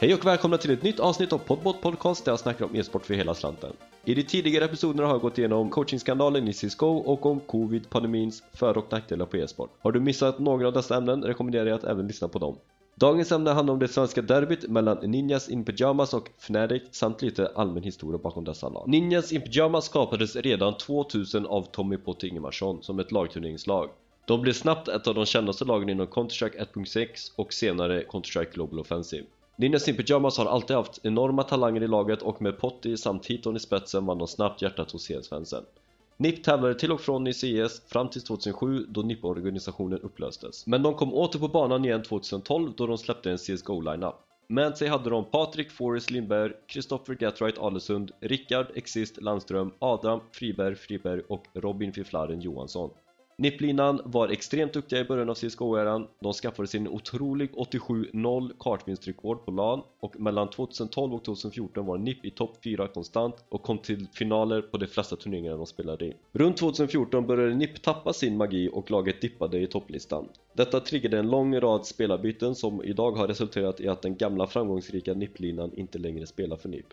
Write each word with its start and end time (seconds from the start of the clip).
Hej 0.00 0.14
och 0.14 0.26
välkomna 0.26 0.58
till 0.58 0.70
ett 0.70 0.82
nytt 0.82 1.00
avsnitt 1.00 1.32
av 1.32 1.38
Podbot 1.38 1.80
Podcast 1.80 2.24
där 2.24 2.32
jag 2.32 2.40
snackar 2.40 2.64
om 2.64 2.76
e-sport 2.76 3.06
för 3.06 3.14
hela 3.14 3.34
slanten. 3.34 3.72
I 4.04 4.14
de 4.14 4.22
tidigare 4.22 4.64
episoderna 4.64 5.06
har 5.06 5.14
jag 5.14 5.20
gått 5.20 5.38
igenom 5.38 5.70
coachingskandalen 5.70 6.48
i 6.48 6.52
CSGO 6.52 6.96
och 6.96 7.26
om 7.26 7.40
covid-pandemins 7.40 8.42
för 8.54 8.78
och 8.78 8.92
nackdelar 8.92 9.26
på 9.26 9.36
e-sport. 9.36 9.70
Har 9.80 9.92
du 9.92 10.00
missat 10.00 10.38
några 10.38 10.66
av 10.66 10.72
dessa 10.72 10.96
ämnen 10.96 11.24
rekommenderar 11.24 11.66
jag 11.66 11.76
att 11.76 11.84
även 11.84 12.06
lyssna 12.06 12.28
på 12.28 12.38
dem. 12.38 12.56
Dagens 12.94 13.32
ämne 13.32 13.50
handlar 13.50 13.74
om 13.74 13.80
det 13.80 13.88
svenska 13.88 14.22
derbyt 14.22 14.68
mellan 14.68 14.98
Ninjas 15.02 15.48
in 15.48 15.64
Pyjamas 15.64 16.14
och 16.14 16.30
Fnatic 16.38 16.82
samt 16.90 17.22
lite 17.22 17.52
allmän 17.54 17.82
historia 17.82 18.18
bakom 18.18 18.44
dessa 18.44 18.68
lag. 18.68 18.88
Ninjas 18.88 19.32
in 19.32 19.40
Pyjamas 19.40 19.84
skapades 19.84 20.36
redan 20.36 20.76
2000 20.76 21.46
av 21.46 21.62
Tommy 21.62 21.96
Potte 21.96 22.26
Ingemarsson 22.26 22.82
som 22.82 22.98
ett 22.98 23.12
lagturneringslag. 23.12 23.90
De 24.24 24.40
blev 24.42 24.52
snabbt 24.52 24.88
ett 24.88 25.06
av 25.06 25.14
de 25.14 25.26
kändaste 25.26 25.64
lagen 25.64 25.88
inom 25.88 26.06
Counter-Strike 26.06 26.66
1.6 26.74 27.32
och 27.36 27.52
senare 27.52 28.02
Counter-Strike 28.02 28.54
Global 28.54 28.78
Offensive. 28.78 29.26
Ninjas 29.60 29.88
in 29.88 29.96
Pyjamas 29.96 30.38
har 30.38 30.46
alltid 30.46 30.76
haft 30.76 31.00
enorma 31.02 31.42
talanger 31.42 31.82
i 31.82 31.88
laget 31.88 32.22
och 32.22 32.42
med 32.42 32.58
Potti 32.58 32.96
samt 32.96 33.26
Hiton 33.26 33.56
i 33.56 33.60
spetsen 33.60 34.06
vann 34.06 34.18
de 34.18 34.28
snabbt 34.28 34.62
hjärtat 34.62 34.90
hos 34.90 35.06
CS-fansen. 35.08 35.64
NIP 36.16 36.44
tävlade 36.44 36.74
till 36.74 36.92
och 36.92 37.00
från 37.00 37.26
i 37.26 37.32
CS 37.32 37.82
fram 37.86 38.08
till 38.08 38.22
2007 38.22 38.86
då 38.88 39.02
NIP-organisationen 39.02 39.98
upplöstes. 39.98 40.66
Men 40.66 40.82
de 40.82 40.94
kom 40.94 41.14
åter 41.14 41.38
på 41.38 41.48
banan 41.48 41.84
igen 41.84 42.02
2012 42.02 42.72
då 42.76 42.86
de 42.86 42.98
släppte 42.98 43.30
en 43.30 43.38
CSGO-lineup. 43.38 44.14
Med 44.46 44.78
sig 44.78 44.88
hade 44.88 45.10
de 45.10 45.24
Patrik 45.24 45.70
Forrest 45.70 46.10
Lindberg, 46.10 46.52
Kristoffer 46.66 47.14
Gatright 47.14 47.58
Alesund, 47.58 48.10
Rickard 48.20 48.66
Exist 48.74 49.22
Landström, 49.22 49.72
Adam 49.78 50.20
Friberg 50.32 50.74
Friberg 50.74 51.22
och 51.28 51.44
Robin 51.54 51.92
Fifflaren 51.92 52.40
Johansson. 52.40 52.90
Nipplinan 53.40 54.00
var 54.04 54.28
extremt 54.28 54.72
duktiga 54.72 55.00
i 55.00 55.04
början 55.04 55.30
av 55.30 55.34
CSGO-eran. 55.34 56.06
De 56.20 56.32
skaffade 56.32 56.68
sin 56.68 56.88
otrolig 56.88 57.50
87-0 57.50 58.52
kartvinstrekord 58.58 59.44
på 59.44 59.50
LAN 59.50 59.82
och 60.00 60.20
mellan 60.20 60.50
2012 60.50 61.14
och 61.14 61.24
2014 61.24 61.86
var 61.86 61.98
NIP 61.98 62.24
i 62.24 62.30
topp 62.30 62.56
4 62.64 62.88
konstant 62.88 63.34
och 63.48 63.62
kom 63.62 63.78
till 63.78 64.06
finaler 64.12 64.62
på 64.62 64.78
de 64.78 64.86
flesta 64.86 65.16
turneringarna 65.16 65.56
de 65.56 65.66
spelade 65.66 66.04
i. 66.04 66.14
Runt 66.32 66.56
2014 66.56 67.26
började 67.26 67.54
NIP 67.54 67.82
tappa 67.82 68.12
sin 68.12 68.36
magi 68.36 68.70
och 68.72 68.90
laget 68.90 69.20
dippade 69.20 69.58
i 69.58 69.66
topplistan. 69.66 70.28
Detta 70.52 70.80
triggade 70.80 71.18
en 71.18 71.30
lång 71.30 71.60
rad 71.60 71.86
spelarbyten 71.86 72.54
som 72.54 72.84
idag 72.84 73.12
har 73.12 73.28
resulterat 73.28 73.80
i 73.80 73.88
att 73.88 74.02
den 74.02 74.16
gamla 74.16 74.46
framgångsrika 74.46 75.14
NIP-linan 75.14 75.72
inte 75.74 75.98
längre 75.98 76.26
spelar 76.26 76.56
för 76.56 76.68
NIP. 76.68 76.86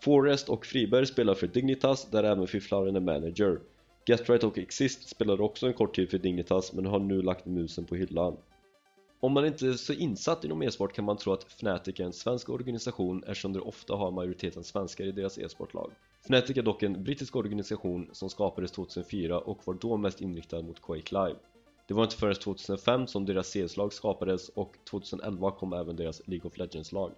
Forrest 0.00 0.48
och 0.48 0.66
Friberg 0.66 1.06
spelar 1.06 1.34
för 1.34 1.46
Dignitas 1.46 2.10
där 2.10 2.24
även 2.24 2.46
Fifflaren 2.46 2.96
är 2.96 3.00
manager. 3.00 3.58
Getright 4.06 4.44
och 4.44 4.58
Exist 4.58 5.08
spelade 5.08 5.42
också 5.42 5.66
en 5.66 5.74
kort 5.74 5.96
tid 5.96 6.10
för 6.10 6.18
Dignitas 6.18 6.72
men 6.72 6.86
har 6.86 6.98
nu 6.98 7.22
lagt 7.22 7.46
musen 7.46 7.84
på 7.84 7.94
hyllan. 7.94 8.36
Om 9.20 9.32
man 9.32 9.46
inte 9.46 9.66
är 9.66 9.72
så 9.72 9.92
insatt 9.92 10.44
inom 10.44 10.62
e-sport 10.62 10.92
kan 10.92 11.04
man 11.04 11.16
tro 11.16 11.32
att 11.32 11.44
Fnatic 11.44 12.00
är 12.00 12.04
en 12.04 12.12
svensk 12.12 12.48
organisation 12.48 13.24
eftersom 13.26 13.52
de 13.52 13.60
ofta 13.60 13.94
har 13.94 14.10
majoriteten 14.10 14.64
svenskar 14.64 15.04
i 15.04 15.12
deras 15.12 15.38
e-sportlag. 15.38 15.90
Fnatic 16.24 16.56
är 16.56 16.62
dock 16.62 16.82
en 16.82 17.04
brittisk 17.04 17.36
organisation 17.36 18.10
som 18.12 18.30
skapades 18.30 18.72
2004 18.72 19.38
och 19.38 19.60
var 19.64 19.74
då 19.74 19.96
mest 19.96 20.20
inriktad 20.20 20.62
mot 20.62 20.82
Quake 20.82 21.14
Live. 21.14 21.36
Det 21.88 21.94
var 21.94 22.04
inte 22.04 22.16
förrän 22.16 22.34
2005 22.34 23.06
som 23.06 23.26
deras 23.26 23.52
CS-lag 23.52 23.92
skapades 23.92 24.48
och 24.48 24.76
2011 24.90 25.50
kom 25.50 25.72
även 25.72 25.96
deras 25.96 26.22
League 26.26 26.46
of 26.50 26.58
Legends-lag. 26.58 27.12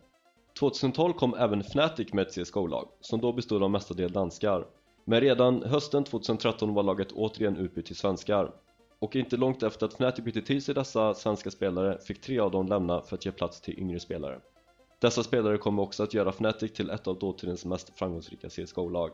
2012 0.58 1.12
kom 1.12 1.34
även 1.34 1.60
Fnatic 1.60 2.12
med 2.12 2.26
ett 2.26 2.34
CSGO-lag, 2.34 2.88
som 3.00 3.20
då 3.20 3.32
bestod 3.32 3.62
av 3.62 3.70
mestadels 3.70 4.12
danskar. 4.12 4.66
Men 5.04 5.20
redan 5.20 5.62
hösten 5.62 6.04
2013 6.04 6.74
var 6.74 6.82
laget 6.82 7.12
återigen 7.12 7.56
utbytt 7.56 7.86
till 7.86 7.96
svenskar. 7.96 8.50
Och 8.98 9.16
inte 9.16 9.36
långt 9.36 9.62
efter 9.62 9.86
att 9.86 9.92
Fnatic 9.94 10.24
bytte 10.24 10.42
till 10.42 10.62
sig 10.62 10.74
dessa 10.74 11.14
svenska 11.14 11.50
spelare 11.50 11.98
fick 12.00 12.20
tre 12.20 12.38
av 12.38 12.50
dem 12.50 12.66
lämna 12.66 13.02
för 13.02 13.16
att 13.16 13.26
ge 13.26 13.32
plats 13.32 13.60
till 13.60 13.78
yngre 13.78 14.00
spelare. 14.00 14.40
Dessa 15.00 15.22
spelare 15.22 15.58
kommer 15.58 15.82
också 15.82 16.02
att 16.02 16.14
göra 16.14 16.28
Fnatic 16.32 16.72
till 16.72 16.90
ett 16.90 17.06
av 17.06 17.18
dåtidens 17.18 17.64
mest 17.64 17.98
framgångsrika 17.98 18.48
CSGO-lag. 18.48 19.10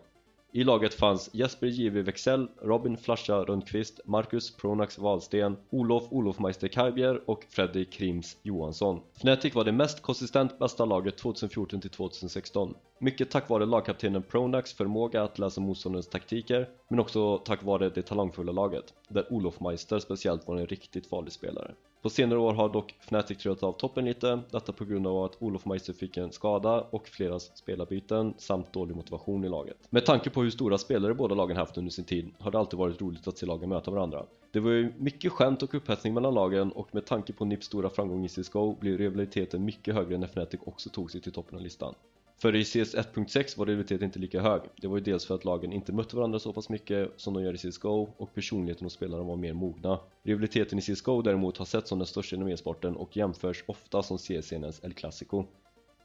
I 0.53 0.65
laget 0.65 0.95
fanns 0.95 1.31
Jesper 1.33 1.67
J.V. 1.67 2.03
Wexell, 2.03 2.49
Robin 2.63 2.97
Flasha 2.97 3.45
Rundqvist, 3.45 4.01
Marcus 4.05 4.57
Pronax 4.57 4.99
Wahlsten, 4.99 5.57
Olof 5.71 6.05
Olofmeister 6.11 6.69
Kajbjer 6.69 7.31
och 7.31 7.45
Freddy 7.49 7.85
Krims 7.85 8.37
Johansson. 8.43 9.01
Fnatic 9.15 9.55
var 9.55 9.65
det 9.65 9.73
mest 9.73 10.03
konsistent 10.03 10.59
bästa 10.59 10.85
laget 10.85 11.23
2014-2016. 11.23 12.75
Mycket 12.99 13.31
tack 13.31 13.49
vare 13.49 13.67
lagkaptenen 13.67 14.23
Pronax 14.23 14.73
förmåga 14.73 15.23
att 15.23 15.39
läsa 15.39 15.61
motståndarens 15.61 16.09
taktiker, 16.09 16.69
men 16.89 17.01
också 17.01 17.39
tack 17.39 17.63
vare 17.63 17.91
det 17.91 18.03
talangfulla 18.03 18.53
laget, 18.53 18.95
där 19.09 19.33
Olofmeister 19.33 19.99
speciellt 19.99 20.49
var 20.49 20.57
en 20.57 20.67
riktigt 20.67 21.07
farlig 21.07 21.33
spelare. 21.33 21.75
På 22.03 22.11
senare 22.11 22.39
år 22.39 22.53
har 22.53 22.69
dock 22.69 22.95
Fnatic 23.01 23.39
trillat 23.39 23.63
av 23.63 23.73
toppen 23.73 24.05
lite, 24.05 24.41
detta 24.51 24.73
på 24.73 24.85
grund 24.85 25.07
av 25.07 25.25
att 25.25 25.43
Olof 25.43 25.65
Meister 25.65 25.93
fick 25.93 26.17
en 26.17 26.33
skada 26.33 26.81
och 26.91 27.09
flera 27.09 27.39
spelarbyten 27.39 28.35
samt 28.39 28.73
dålig 28.73 28.97
motivation 28.97 29.45
i 29.45 29.49
laget. 29.49 29.77
Med 29.91 30.07
tanke 30.07 30.31
på 30.31 30.40
hur 30.43 30.51
stora 30.51 30.79
spelare 30.79 31.15
båda 31.15 31.35
lagen 31.35 31.57
haft 31.57 31.79
under 31.79 31.91
sin 31.91 32.05
tid 32.05 32.31
har 32.39 32.51
det 32.51 32.59
alltid 32.59 32.79
varit 32.79 33.01
roligt 33.01 33.29
att 33.29 33.39
se 33.39 33.47
lagen 33.47 33.69
möta 33.69 33.91
varandra. 33.91 34.27
Det 34.53 34.61
var 34.61 34.71
ju 34.71 34.93
mycket 34.99 35.33
skämt 35.33 35.63
och 35.63 35.75
upphetsning 35.75 36.15
mellan 36.15 36.35
lagen 36.35 36.73
och 36.73 36.95
med 36.95 37.07
tanke 37.07 37.33
på 37.33 37.45
Nips 37.45 37.67
stora 37.67 37.91
framgång 37.91 38.25
i 38.25 38.29
CSGO 38.29 38.77
blev 38.81 38.99
rivaliteten 38.99 39.65
mycket 39.65 39.95
högre 39.95 40.19
när 40.19 40.27
Fnatic 40.27 40.61
också 40.65 40.91
tog 40.91 41.11
sig 41.11 41.21
till 41.21 41.33
toppen 41.33 41.57
av 41.59 41.63
listan. 41.63 41.95
För 42.43 42.57
i 42.57 42.65
CS 42.65 42.95
1.6 42.95 43.59
var 43.59 43.67
rivaliteten 43.67 44.05
inte 44.05 44.19
lika 44.19 44.41
hög. 44.41 44.63
Det 44.77 44.87
var 44.87 44.97
ju 44.97 45.05
dels 45.05 45.27
för 45.27 45.35
att 45.35 45.45
lagen 45.45 45.73
inte 45.73 45.93
mötte 45.93 46.17
varandra 46.17 46.39
så 46.39 46.53
pass 46.53 46.69
mycket 46.69 47.13
som 47.17 47.35
de 47.35 47.43
gör 47.43 47.55
i 47.55 47.59
CSGO 47.59 48.09
och 48.17 48.35
personligheten 48.35 48.85
hos 48.87 48.93
spelarna 48.93 49.23
var 49.23 49.37
mer 49.37 49.53
mogna. 49.53 49.99
Rivaliteten 50.23 50.79
i 50.79 50.83
CSGO 50.83 51.23
däremot 51.23 51.59
har 51.59 51.65
sett 51.65 51.89
som 51.89 51.99
den 51.99 52.07
största 52.07 52.37
inom 52.37 52.49
e-sporten 52.49 52.97
och 52.97 53.17
jämförs 53.17 53.65
ofta 53.67 54.03
som 54.03 54.19
CS-scenens 54.19 54.85
El 54.85 54.93
Clasico. 54.93 55.45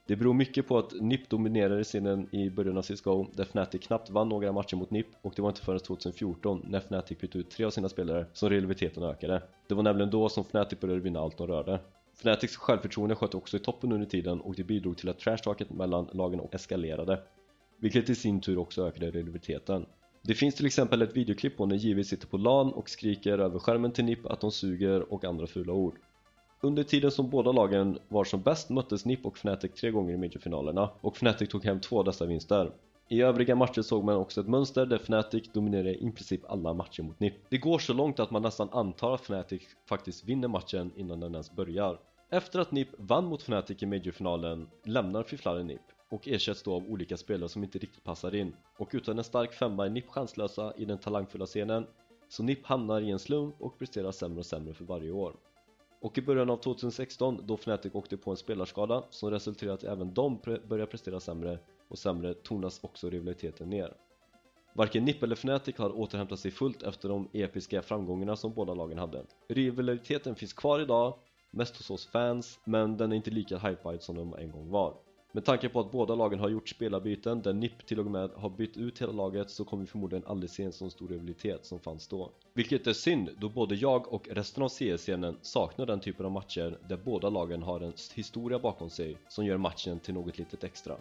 Det 0.07 0.15
beror 0.15 0.33
mycket 0.33 0.67
på 0.67 0.77
att 0.77 0.93
NIP 1.01 1.29
dominerade 1.29 1.83
scenen 1.83 2.35
i 2.35 2.49
början 2.49 2.77
av 2.77 2.81
CSGO 2.81 3.25
där 3.33 3.43
Fnatic 3.43 3.81
knappt 3.81 4.09
vann 4.09 4.29
några 4.29 4.51
matcher 4.51 4.75
mot 4.75 4.91
NIP 4.91 5.07
och 5.21 5.33
det 5.35 5.41
var 5.41 5.49
inte 5.49 5.61
förrän 5.61 5.79
2014 5.79 6.65
när 6.69 6.79
Fnatic 6.79 7.17
bytte 7.19 7.37
ut 7.37 7.49
tre 7.49 7.65
av 7.65 7.69
sina 7.69 7.89
spelare 7.89 8.25
som 8.33 8.49
rivaliteten 8.49 9.03
ökade. 9.03 9.43
Det 9.67 9.75
var 9.75 9.83
nämligen 9.83 10.11
då 10.11 10.29
som 10.29 10.43
Fnatic 10.43 10.79
började 10.79 11.01
vinna 11.01 11.19
allt 11.19 11.37
de 11.37 11.47
rörde. 11.47 11.79
Fnatics 12.15 12.55
självförtroende 12.55 13.15
sköt 13.15 13.35
också 13.35 13.57
i 13.57 13.59
toppen 13.59 13.91
under 13.91 14.05
tiden 14.07 14.41
och 14.41 14.55
det 14.55 14.63
bidrog 14.63 14.97
till 14.97 15.09
att 15.09 15.19
trashtalket 15.19 15.69
mellan 15.69 16.09
lagen 16.13 16.41
eskalerade 16.51 17.21
vilket 17.77 18.09
i 18.09 18.15
sin 18.15 18.41
tur 18.41 18.57
också 18.57 18.87
ökade 18.87 19.11
rivaliteten. 19.11 19.85
Det 20.21 20.33
finns 20.33 20.55
till 20.55 20.65
exempel 20.65 21.01
ett 21.01 21.17
videoklipp 21.17 21.57
på 21.57 21.65
när 21.65 21.75
JV 21.75 22.03
sitter 22.03 22.27
på 22.27 22.37
LAN 22.37 22.73
och 22.73 22.89
skriker 22.89 23.39
över 23.39 23.59
skärmen 23.59 23.91
till 23.91 24.05
NIP 24.05 24.25
att 24.25 24.41
de 24.41 24.51
suger 24.51 25.13
och 25.13 25.25
andra 25.25 25.47
fula 25.47 25.73
ord. 25.73 25.99
Under 26.65 26.83
tiden 26.83 27.11
som 27.11 27.29
båda 27.29 27.51
lagen 27.51 27.99
var 28.07 28.23
som 28.23 28.41
bäst 28.41 28.69
möttes 28.69 29.05
NIP 29.05 29.25
och 29.25 29.37
Fnatic 29.37 29.71
tre 29.73 29.91
gånger 29.91 30.13
i 30.13 30.17
majorfinalerna 30.17 30.89
och 31.01 31.15
Fnatic 31.17 31.49
tog 31.49 31.65
hem 31.65 31.79
två 31.79 31.99
av 31.99 32.05
dessa 32.05 32.25
vinster. 32.25 32.71
I 33.09 33.21
övriga 33.21 33.55
matcher 33.55 33.81
såg 33.81 34.03
man 34.03 34.15
också 34.15 34.41
ett 34.41 34.47
mönster 34.47 34.85
där 34.85 34.97
Fnatic 34.97 35.51
dominerade 35.53 35.95
i 35.95 36.11
princip 36.11 36.51
alla 36.51 36.73
matcher 36.73 37.03
mot 37.03 37.19
NIP. 37.19 37.33
Det 37.49 37.57
går 37.57 37.79
så 37.79 37.93
långt 37.93 38.19
att 38.19 38.31
man 38.31 38.41
nästan 38.41 38.69
antar 38.71 39.13
att 39.13 39.21
Fnatic 39.21 39.61
faktiskt 39.89 40.25
vinner 40.25 40.47
matchen 40.47 40.91
innan 40.95 41.19
den 41.19 41.31
ens 41.31 41.51
börjar. 41.51 41.99
Efter 42.29 42.59
att 42.59 42.71
NIP 42.71 42.89
vann 42.97 43.25
mot 43.25 43.41
Fnatic 43.41 43.83
i 43.83 43.85
majorfinalen 43.85 44.67
lämnar 44.83 45.23
Fifflaren 45.23 45.67
NIP 45.67 45.81
och 46.09 46.27
ersätts 46.27 46.63
då 46.63 46.75
av 46.75 46.91
olika 46.91 47.17
spelare 47.17 47.49
som 47.49 47.63
inte 47.63 47.79
riktigt 47.79 48.03
passar 48.03 48.35
in 48.35 48.55
och 48.77 48.89
utan 48.93 49.17
en 49.17 49.23
stark 49.23 49.53
femma 49.53 49.85
är 49.85 49.89
NIP 49.89 50.07
chanslösa 50.07 50.73
i 50.77 50.85
den 50.85 50.97
talangfulla 50.97 51.45
scenen 51.45 51.87
så 52.29 52.43
NIP 52.43 52.65
hamnar 52.65 53.01
i 53.01 53.11
en 53.11 53.19
slump 53.19 53.55
och 53.59 53.79
presterar 53.79 54.11
sämre 54.11 54.39
och 54.39 54.45
sämre 54.45 54.73
för 54.73 54.85
varje 54.85 55.11
år. 55.11 55.35
Och 56.05 56.17
i 56.17 56.21
början 56.21 56.49
av 56.49 56.57
2016 56.57 57.41
då 57.43 57.53
Fnatic 57.57 57.95
åkte 57.95 58.17
på 58.17 58.31
en 58.31 58.37
spelarskada 58.37 59.03
som 59.09 59.31
resulterade 59.31 59.73
i 59.73 59.89
att 59.89 59.93
även 59.93 60.13
de 60.13 60.37
pre 60.37 60.59
började 60.59 60.91
prestera 60.91 61.19
sämre 61.19 61.59
och 61.87 61.97
sämre 61.97 62.33
tonas 62.33 62.79
också 62.83 63.09
rivaliteten 63.09 63.69
ner. 63.69 63.93
Varken 64.73 65.05
NIP 65.05 65.23
eller 65.23 65.35
Fnatic 65.35 65.77
har 65.77 65.99
återhämtat 65.99 66.39
sig 66.39 66.51
fullt 66.51 66.83
efter 66.83 67.09
de 67.09 67.29
episka 67.33 67.81
framgångarna 67.81 68.35
som 68.35 68.53
båda 68.53 68.73
lagen 68.73 68.97
hade. 68.97 69.25
Rivaliteten 69.47 70.35
finns 70.35 70.53
kvar 70.53 70.79
idag, 70.79 71.13
mest 71.51 71.77
hos 71.77 71.89
oss 71.89 72.07
fans, 72.07 72.59
men 72.65 72.97
den 72.97 73.11
är 73.11 73.15
inte 73.15 73.31
lika 73.31 73.57
hypad 73.57 74.01
som 74.03 74.15
de 74.15 74.33
en 74.33 74.51
gång 74.51 74.69
var. 74.69 74.93
Med 75.35 75.45
tanke 75.45 75.69
på 75.69 75.79
att 75.79 75.91
båda 75.91 76.15
lagen 76.15 76.39
har 76.39 76.49
gjort 76.49 76.69
spelarbyten 76.69 77.41
där 77.41 77.53
NIP 77.53 77.85
till 77.85 77.99
och 77.99 78.05
med 78.05 78.29
har 78.35 78.49
bytt 78.49 78.77
ut 78.77 79.01
hela 79.01 79.11
laget 79.11 79.49
så 79.49 79.65
kommer 79.65 79.83
vi 79.83 79.87
förmodligen 79.87 80.25
aldrig 80.27 80.49
se 80.49 80.63
en 80.63 80.73
sån 80.73 80.91
stor 80.91 81.07
rivalitet 81.07 81.65
som 81.65 81.79
fanns 81.79 82.07
då. 82.07 82.31
Vilket 82.53 82.87
är 82.87 82.93
synd 82.93 83.29
då 83.37 83.49
både 83.49 83.75
jag 83.75 84.13
och 84.13 84.27
resten 84.31 84.63
av 84.63 84.69
CS-scenen 84.69 85.37
saknar 85.41 85.85
den 85.85 85.99
typen 85.99 86.25
av 86.25 86.31
matcher 86.31 86.77
där 86.89 86.97
båda 86.97 87.29
lagen 87.29 87.63
har 87.63 87.81
en 87.81 87.93
historia 88.13 88.59
bakom 88.59 88.89
sig 88.89 89.17
som 89.27 89.45
gör 89.45 89.57
matchen 89.57 89.99
till 89.99 90.13
något 90.13 90.37
litet 90.37 90.63
extra. 90.63 90.95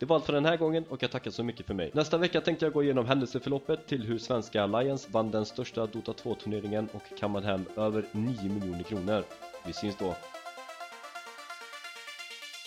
Det 0.00 0.06
var 0.06 0.16
allt 0.16 0.24
för 0.24 0.32
den 0.32 0.44
här 0.44 0.56
gången 0.56 0.84
och 0.88 1.02
jag 1.02 1.10
tackar 1.10 1.30
så 1.30 1.44
mycket 1.44 1.66
för 1.66 1.74
mig. 1.74 1.90
Nästa 1.94 2.18
vecka 2.18 2.40
tänkte 2.40 2.64
jag 2.66 2.72
gå 2.72 2.82
igenom 2.82 3.06
händelseförloppet 3.06 3.86
till 3.86 4.02
hur 4.02 4.18
svenska 4.18 4.62
Alliance 4.62 5.08
vann 5.12 5.30
den 5.30 5.44
största 5.44 5.86
Dota 5.86 6.12
2-turneringen 6.12 6.88
och 6.92 7.18
kammade 7.18 7.46
hem 7.46 7.64
över 7.76 8.04
9 8.12 8.42
miljoner 8.42 8.82
kronor. 8.82 9.24
Vi 9.66 9.72
syns 9.72 9.96
då! 9.96 10.14